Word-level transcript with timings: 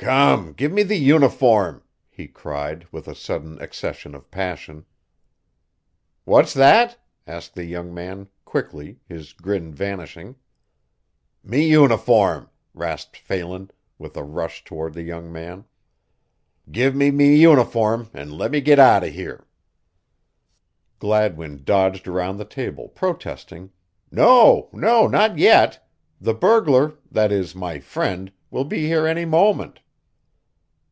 "Come, 0.00 0.52
give 0.52 0.70
me 0.70 0.84
me 0.84 0.94
uniform," 0.94 1.82
he 2.08 2.28
cried, 2.28 2.86
with 2.92 3.08
a 3.08 3.16
sudden 3.16 3.60
accession 3.60 4.14
of 4.14 4.30
passion. 4.30 4.84
"What's 6.24 6.54
that?" 6.54 6.98
asked 7.26 7.54
the 7.56 7.64
young 7.64 7.92
man, 7.92 8.28
quickly, 8.44 9.00
his 9.08 9.32
grin 9.32 9.74
vanishing. 9.74 10.36
"Me 11.42 11.68
uniform!" 11.68 12.48
rasped 12.74 13.16
Phelan, 13.16 13.72
with 13.98 14.16
a 14.16 14.22
rush 14.22 14.62
toward 14.62 14.94
the 14.94 15.02
young 15.02 15.32
man. 15.32 15.64
"Give 16.70 16.94
me 16.94 17.10
me 17.10 17.34
uniform 17.36 18.08
an' 18.14 18.30
let 18.38 18.52
me 18.52 18.60
git 18.60 18.78
out 18.78 19.02
of 19.04 19.12
here." 19.12 19.46
Gladwin 21.00 21.64
dodged 21.64 22.06
around 22.06 22.36
the 22.36 22.44
table, 22.44 22.88
protesting: 22.88 23.72
"No, 24.12 24.68
no 24.72 25.08
not 25.08 25.38
yet. 25.38 25.84
The 26.20 26.34
burglar 26.34 26.94
that 27.10 27.32
is, 27.32 27.56
my 27.56 27.80
friend 27.80 28.30
will 28.48 28.64
be 28.64 28.86
here 28.86 29.04
any 29.04 29.24
moment." 29.24 29.80